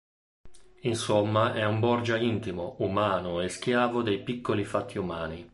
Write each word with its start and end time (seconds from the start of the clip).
Insomma 0.81 1.53
è 1.53 1.63
un 1.63 1.79
Borgia 1.79 2.17
intimo, 2.17 2.73
umano 2.79 3.39
e 3.39 3.49
schiavo 3.49 4.01
dei 4.01 4.23
piccoli 4.23 4.63
fatti 4.65 4.97
umani. 4.97 5.47